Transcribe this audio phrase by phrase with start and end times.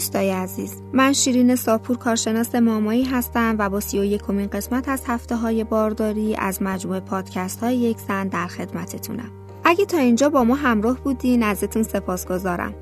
[0.00, 5.02] دوستای عزیز من شیرین ساپور کارشناس مامایی هستم و با سی و یکمین قسمت از
[5.06, 9.30] هفته های بارداری از مجموعه پادکست های یک زن در خدمتتونم.
[9.64, 12.74] اگه تا اینجا با ما همراه بودین ازتون سپاسگزارم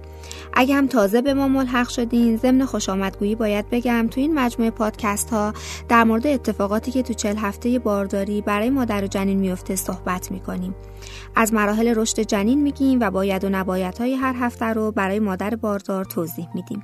[0.52, 4.70] اگه هم تازه به ما ملحق شدین ضمن خوش آمدگویی باید بگم تو این مجموعه
[4.70, 5.52] پادکست ها
[5.88, 10.74] در مورد اتفاقاتی که تو چل هفته بارداری برای مادر و جنین میفته صحبت می‌کنیم.
[11.36, 15.54] از مراحل رشد جنین میگیم و باید و نباید های هر هفته رو برای مادر
[15.54, 16.82] باردار توضیح میدیم.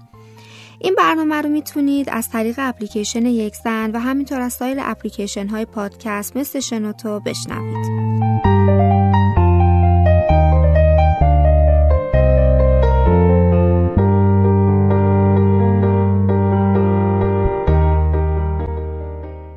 [0.78, 5.64] این برنامه رو می‌تونید از طریق اپلیکیشن یک زن و همینطور از سایر اپلیکیشن های
[5.64, 8.04] پادکست مثل شنوتو بشنوید.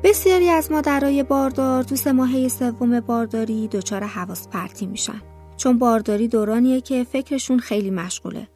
[0.04, 5.22] بسیاری از مادرای باردار تو سه ماهه سوم بارداری دچار حواس پرتی میشن
[5.56, 8.48] چون بارداری دورانیه که فکرشون خیلی مشغوله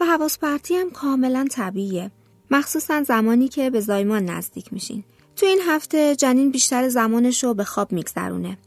[0.00, 2.10] و حواس پرتی هم کاملا طبیعیه.
[2.50, 5.04] مخصوصا زمانی که به زایمان نزدیک میشین.
[5.36, 8.58] تو این هفته جنین بیشتر زمانش رو به خواب میگذرونه.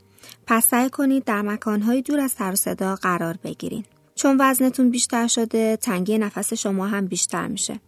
[0.48, 3.86] پس سعی کنید در مکانهای دور از سر صدا قرار بگیرین.
[4.16, 7.80] چون وزنتون بیشتر شده تنگی نفس شما هم بیشتر میشه.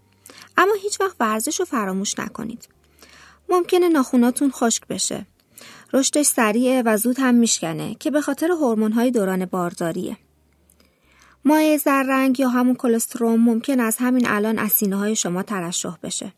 [0.57, 2.67] اما هیچ وقت ورزش رو فراموش نکنید.
[3.49, 5.25] ممکنه ناخوناتون خشک بشه.
[5.93, 8.51] رشدش سریعه و زود هم میشکنه که به خاطر
[8.95, 10.17] های دوران بارداریه.
[11.45, 16.33] مایع زررنگ یا همون کلستروم ممکن از همین الان از سینه های شما ترشح بشه.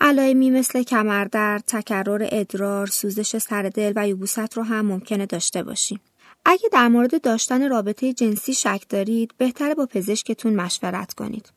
[0.00, 6.00] علائمی مثل کمردرد، تکرر ادرار، سوزش سر دل و یبوست رو هم ممکنه داشته باشیم.
[6.44, 11.52] اگه در مورد داشتن رابطه جنسی شک دارید، بهتره با پزشکتون مشورت کنید.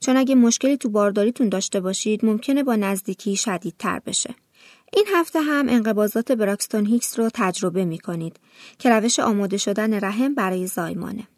[0.00, 4.34] چون اگه مشکلی تو بارداریتون داشته باشید ممکنه با نزدیکی شدیدتر بشه.
[4.92, 8.36] این هفته هم انقباضات براکستون هیکس رو تجربه می کنید
[8.78, 11.28] که روش آماده شدن رحم برای زایمانه.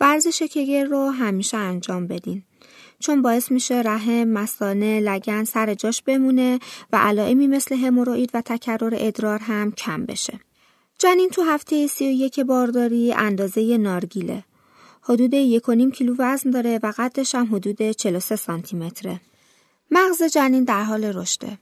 [0.00, 2.42] ورزش کگر رو همیشه انجام بدین.
[2.98, 6.58] چون باعث میشه رحم، مسانه، لگن سر جاش بمونه
[6.92, 10.40] و علائمی مثل هموروئید و تکرر ادرار هم کم بشه.
[10.98, 14.44] جنین تو هفته سی و یک بارداری اندازه نارگیله
[15.02, 15.60] حدود
[15.90, 19.20] 1.5 کیلو وزن داره و قدش هم حدود 43 سانتی متره.
[19.90, 21.58] مغز جنین در حال رشده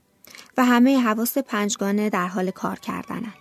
[0.57, 3.33] و همه حواس پنجگانه در حال کار کردنن.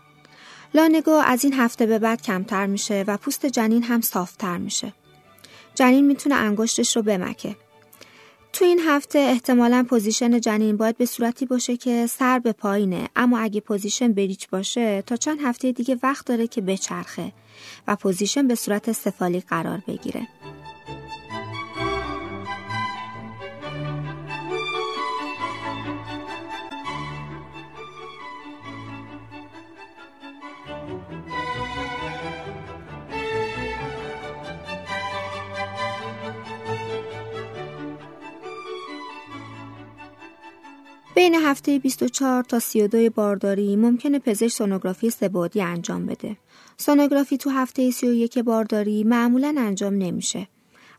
[0.74, 4.92] lanugo از این هفته به بعد کمتر میشه و پوست جنین هم صافتر میشه.
[5.74, 7.56] جنین می‌تونه انگشتش رو بمکه.
[8.52, 13.38] تو این هفته احتمالا position جنین باید به صورتی باشه که سر به پایینه اما
[13.38, 17.32] اگه position breech باشه تا چند هفته دیگه وقت داره که بچرخه
[17.88, 20.28] و position به صورت cephalic قرار بگیره.
[41.14, 46.36] بین هفته 24 تا 32 بارداری ممکنه پزشک سونوگرافی سبودی انجام بده.
[46.76, 50.48] سونوگرافی تو هفته 31 بارداری معمولا انجام نمیشه.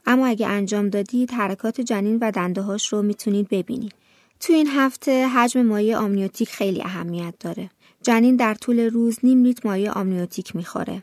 [0.06, 3.94] اما اگه انجام دادید حرکات جنین و دنده هاش رو می‌تونید ببینید.
[4.40, 7.70] تو این هفته حجم مایع آمنیوتیک خیلی اهمیت داره.
[8.04, 11.02] جنین در طول روز نیم لیتر مایع آمنیوتیک می‌خوره.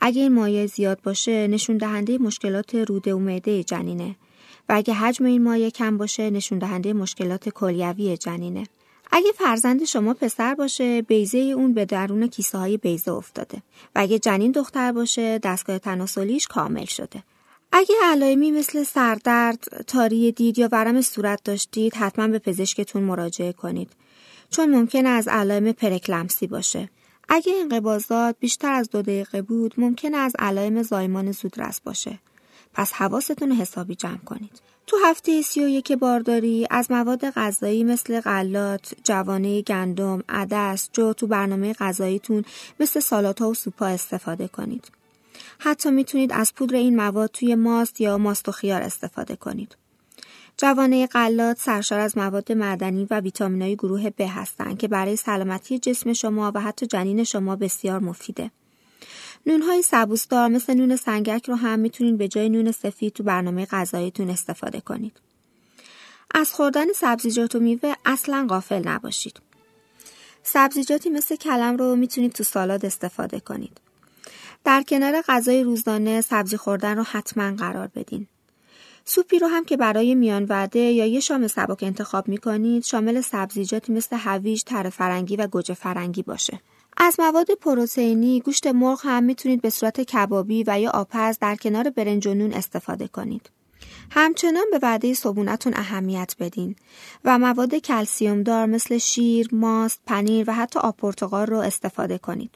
[0.00, 4.16] اگه این مایع زیاد باشه نشون دهنده مشکلات روده و معده جنینه
[4.68, 8.66] و اگه حجم این مایع کم باشه نشون دهنده مشکلات کلیوی جنینه.
[9.12, 13.62] اگه فرزند شما پسر باشه بیزه اون به درون کیسه های بیزه افتاده
[13.94, 17.22] و اگه جنین دختر باشه دستگاه تناسلیش کامل شده.
[17.72, 23.90] اگه علائمی مثل سردرد، تاری دید یا ورم صورت داشتید حتما به پزشکتون مراجعه کنید
[24.50, 26.90] چون ممکن از علائم پرکلمسی باشه.
[27.28, 32.18] اگه انقباضات بیشتر از دو دقیقه بود ممکن از علائم زایمان زودرس باشه.
[32.76, 34.60] پس حواستون حسابی جمع کنید.
[34.86, 41.12] تو هفته سی و یک بارداری از مواد غذایی مثل غلات، جوانه گندم، عدس، جو
[41.12, 42.44] تو برنامه غذاییتون
[42.80, 44.88] مثل سالات ها و سوپا استفاده کنید.
[45.58, 49.76] حتی می‌تونید از پودر این مواد توی ماست یا ماست و خیار استفاده کنید.
[50.56, 56.12] جوانه غلات سرشار از مواد معدنی و ویتامینای گروه ب هستند که برای سلامتی جسم
[56.12, 58.50] شما و حتی جنین شما بسیار مفیده.
[59.46, 64.30] نونهای سبوسدار مثل نون سنگک رو هم می‌تونید به جای نون سفید تو برنامه غذاییتون
[64.30, 65.20] استفاده کنید.
[66.34, 69.40] از خوردن سبزیجات و میوه اصلا غافل نباشید.
[70.42, 73.80] سبزیجاتی مثل کلم رو می‌تونید تو سالاد استفاده کنید.
[74.64, 78.26] در کنار غذای روزانه سبزی خوردن رو حتما قرار بدین.
[79.08, 83.92] سوپی رو هم که برای میان وعده یا یه شام سبک انتخاب می‌کنید شامل سبزیجاتی
[83.92, 86.60] مثل هویج، تر فرنگی و گوجه فرنگی باشه.
[86.96, 91.90] از مواد پروتئینی گوشت مرغ هم می‌تونید به صورت کبابی و یا آپز در کنار
[91.90, 93.50] برنج و نون استفاده کنید.
[94.10, 96.76] همچنان به وعده صبونتون اهمیت بدین
[97.24, 102.50] و مواد کلسیوم دار مثل شیر، ماست، پنیر و حتی آب پرتقال رو استفاده کنید.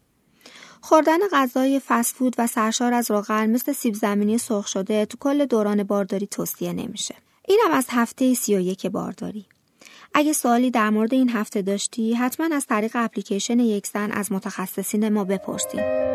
[0.80, 5.82] خوردن غذای فسفود و سرشار از روغن مثل سیب زمینی سرخ شده تو کل دوران
[5.82, 7.14] بارداری توصیه نمیشه.
[7.48, 9.46] اینم از هفته 31 بارداری.
[10.14, 15.24] اگه سوالی در مورد این هفته داشتی حتما از طریق اپلیکیشن یکسن از متخصصین ما
[15.24, 16.10] بپرسید.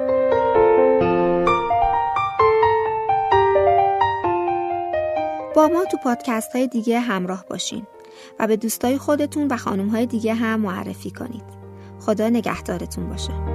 [5.55, 7.87] با ما تو پادکست های دیگه همراه باشین
[8.39, 11.65] و به دوستای خودتون و خانم های دیگه هم معرفی کنید.
[11.99, 13.54] خدا نگهدارتون باشه.